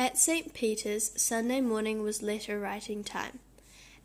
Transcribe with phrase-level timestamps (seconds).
[0.00, 0.54] At St.
[0.54, 3.38] Peter's, Sunday morning was letter writing time.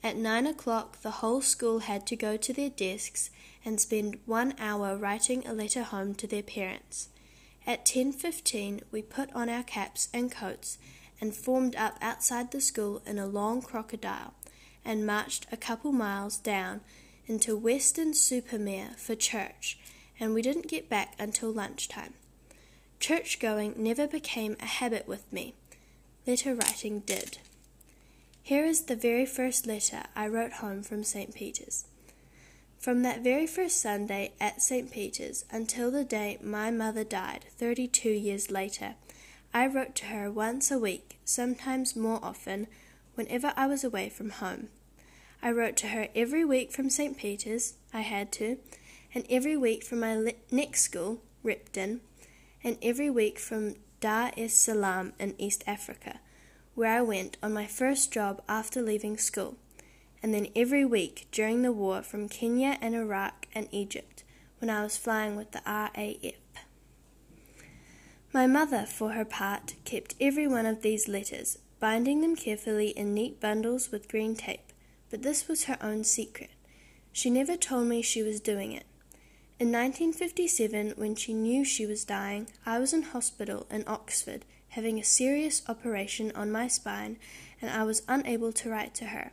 [0.04, 3.30] At nine o'clock, the whole school had to go to their desks
[3.64, 7.08] and spend one hour writing a letter home to their parents.
[7.66, 10.78] At ten fifteen, we put on our caps and coats
[11.22, 14.34] and formed up outside the school in a long crocodile
[14.84, 16.82] and marched a couple miles down
[17.26, 19.80] into Weston-super-Mare for church,
[20.20, 22.16] and we didn't get back until lunchtime.
[23.00, 25.54] Church going never became a habit with me.
[26.28, 27.38] Letter writing did.
[28.42, 31.36] Here is the very first letter I wrote home from St.
[31.36, 31.86] Peter's.
[32.80, 34.92] From that very first Sunday at St.
[34.92, 38.96] Peter's until the day my mother died, thirty two years later,
[39.54, 42.66] I wrote to her once a week, sometimes more often,
[43.14, 44.70] whenever I was away from home.
[45.44, 47.16] I wrote to her every week from St.
[47.16, 48.58] Peter's, I had to,
[49.14, 52.02] and every week from my le- next school, Repton,
[52.64, 56.20] and every week from Dar es Salaam in East Africa,
[56.76, 59.58] where I went on my first job after leaving school,
[60.22, 64.24] and then every week during the war from Kenya and Iraq and Egypt,
[64.60, 66.36] when I was flying with the RAF.
[68.32, 73.16] My mother, for her part, kept every one of these letters, binding them carefully in
[73.16, 74.72] neat bundles with green tape,
[75.10, 76.52] but this was her own secret.
[77.12, 78.86] She never told me she was doing it.
[79.58, 85.00] In 1957, when she knew she was dying, I was in hospital in Oxford having
[85.00, 87.18] a serious operation on my spine,
[87.62, 89.32] and I was unable to write to her.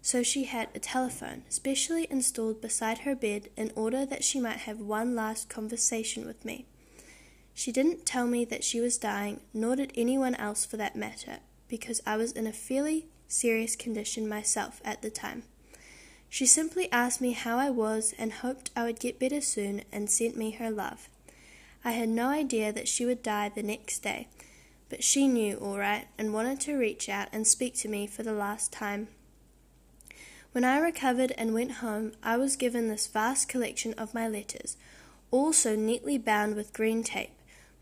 [0.00, 4.58] So she had a telephone specially installed beside her bed in order that she might
[4.66, 6.66] have one last conversation with me.
[7.54, 11.38] She didn't tell me that she was dying, nor did anyone else for that matter,
[11.68, 15.44] because I was in a fairly serious condition myself at the time.
[16.32, 20.08] She simply asked me how I was and hoped I would get better soon and
[20.08, 21.10] sent me her love.
[21.84, 24.28] I had no idea that she would die the next day,
[24.88, 28.22] but she knew all right and wanted to reach out and speak to me for
[28.22, 29.08] the last time.
[30.52, 34.78] When I recovered and went home, I was given this vast collection of my letters,
[35.30, 37.34] all so neatly bound with green tape,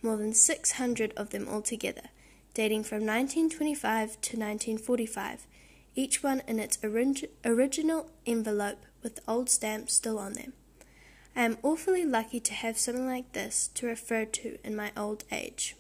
[0.03, 2.09] more than six hundred of them altogether,
[2.53, 5.47] dating from 1925 to 1945,
[5.95, 10.53] each one in its orig- original envelope with the old stamp still on them.
[11.35, 15.25] I am awfully lucky to have something like this to refer to in my old
[15.31, 15.77] age.